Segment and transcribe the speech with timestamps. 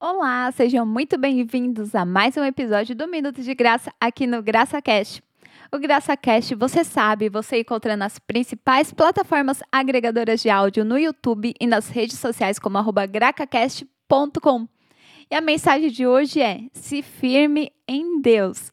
[0.00, 5.20] Olá, sejam muito bem-vindos a mais um episódio do Minuto de Graça aqui no GraçaCast.
[5.72, 11.66] O GraçaCast, você sabe, você encontra nas principais plataformas agregadoras de áudio no YouTube e
[11.66, 12.78] nas redes sociais como
[13.10, 14.68] gracacast.com.
[15.28, 18.70] E a mensagem de hoje é: se firme em Deus.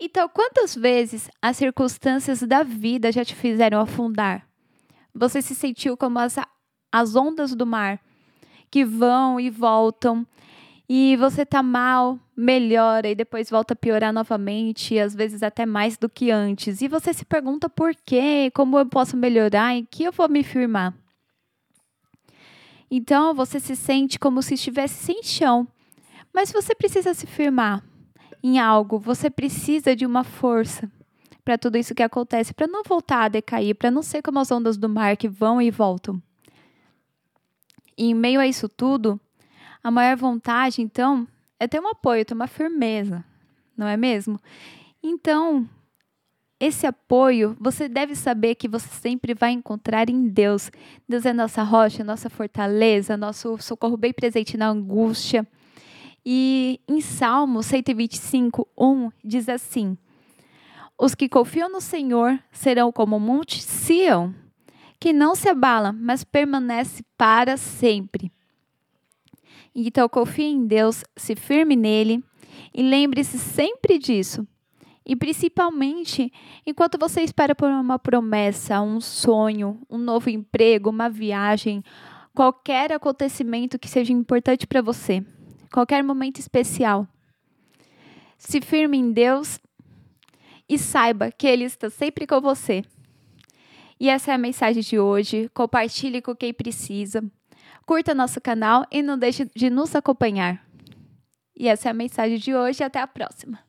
[0.00, 4.48] Então, quantas vezes as circunstâncias da vida já te fizeram afundar?
[5.14, 6.36] Você se sentiu como as,
[6.90, 8.00] as ondas do mar
[8.70, 10.26] que vão e voltam
[10.88, 15.96] e você tá mal, melhora e depois volta a piorar novamente, às vezes até mais
[15.96, 16.82] do que antes.
[16.82, 20.42] E você se pergunta por quê, como eu posso melhorar, em que eu vou me
[20.42, 20.94] firmar.
[22.90, 25.66] Então você se sente como se estivesse sem chão.
[26.32, 27.82] Mas você precisa se firmar
[28.42, 30.90] em algo, você precisa de uma força
[31.44, 34.50] para tudo isso que acontece, para não voltar a decair, para não ser como as
[34.50, 36.20] ondas do mar que vão e voltam.
[37.96, 39.20] E em meio a isso tudo,
[39.84, 41.28] a maior vontade, então,
[41.60, 43.22] é ter um apoio, ter uma firmeza,
[43.76, 44.40] não é mesmo?
[45.02, 45.68] Então,
[46.58, 50.70] esse apoio, você deve saber que você sempre vai encontrar em Deus.
[51.06, 55.46] Deus é nossa rocha, nossa fortaleza, nosso socorro bem presente na angústia.
[56.24, 59.98] E em Salmo 125, 1 diz assim:
[60.98, 64.34] Os que confiam no Senhor serão como o monte Sião,
[64.98, 68.32] que não se abala, mas permanece para sempre.
[69.74, 72.22] Então confie em Deus, se firme nele
[72.72, 74.46] e lembre-se sempre disso.
[75.06, 76.32] E principalmente
[76.64, 81.82] enquanto você espera por uma promessa, um sonho, um novo emprego, uma viagem,
[82.32, 85.24] qualquer acontecimento que seja importante para você,
[85.72, 87.06] qualquer momento especial.
[88.38, 89.58] Se firme em Deus
[90.68, 92.82] e saiba que Ele está sempre com você.
[94.00, 95.50] E essa é a mensagem de hoje.
[95.54, 97.22] Compartilhe com quem precisa
[97.86, 100.64] curta nosso canal e não deixe de nos acompanhar.
[101.56, 102.82] E essa é a mensagem de hoje.
[102.82, 103.64] Até a próxima!